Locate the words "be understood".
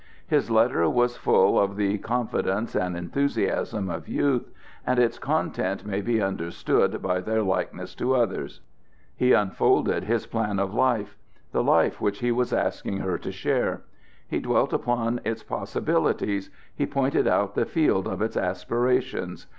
6.01-7.03